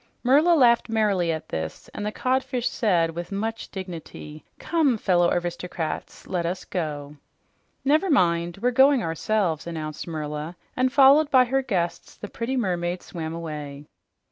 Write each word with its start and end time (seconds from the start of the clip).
Merla 0.23 0.55
laughed 0.55 0.89
merrily 0.89 1.31
at 1.31 1.49
this, 1.49 1.87
and 1.93 2.03
the 2.03 2.11
codfish 2.11 2.67
said, 2.67 3.11
with 3.11 3.31
much 3.31 3.69
dignity, 3.69 4.43
"Come, 4.57 4.97
fellow 4.97 5.29
aristocrats, 5.29 6.25
let 6.25 6.43
us 6.43 6.65
go." 6.65 7.17
"Never 7.85 8.09
mind, 8.09 8.57
we're 8.63 8.71
going 8.71 9.03
ourselves," 9.03 9.67
announced 9.67 10.07
Merla, 10.07 10.55
and 10.75 10.91
followed 10.91 11.29
by 11.29 11.45
her 11.45 11.61
guests 11.61 12.15
the 12.15 12.29
pretty 12.29 12.57
mermaid 12.57 13.03
swam 13.03 13.35
away. 13.35 13.85